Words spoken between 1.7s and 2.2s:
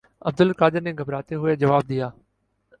دیا